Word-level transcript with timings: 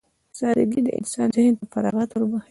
سادهګي 0.37 0.81
د 0.83 0.89
انسان 0.99 1.27
ذهن 1.35 1.53
ته 1.59 1.65
فراغت 1.73 2.09
وربښي. 2.11 2.39